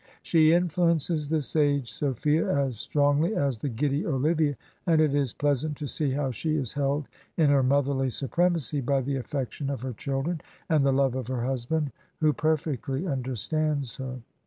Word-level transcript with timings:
She 0.23 0.51
influences 0.51 1.29
the 1.29 1.41
sage 1.43 1.91
Sophia 1.91 2.49
as 2.49 2.79
strong 2.79 3.21
ly 3.21 3.33
as 3.39 3.59
the 3.59 3.69
giddy 3.69 4.03
Olivia, 4.03 4.57
and 4.87 4.99
it 4.99 5.13
is 5.13 5.31
pleasant 5.35 5.77
to 5.77 5.87
see 5.87 6.09
how 6.09 6.31
she 6.31 6.55
is 6.55 6.73
held 6.73 7.07
in 7.37 7.51
her 7.51 7.61
motherly 7.61 8.09
supremacy 8.09 8.81
by 8.81 9.01
the 9.01 9.17
affection 9.17 9.69
of 9.69 9.81
her 9.81 9.93
children, 9.93 10.41
and 10.67 10.83
the 10.83 10.91
love 10.91 11.13
of 11.13 11.27
her 11.27 11.43
husband, 11.43 11.91
who 12.19 12.33
perfectly 12.33 13.05
understands 13.05 13.97
her. 13.97 14.17